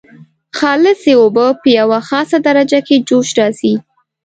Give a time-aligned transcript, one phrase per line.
[0.57, 3.73] خالصې اوبه په یوه خاصه درجه کې جوش راځي.